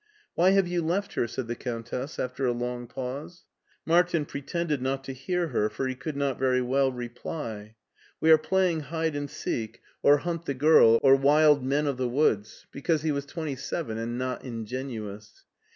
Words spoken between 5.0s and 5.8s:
to hear her,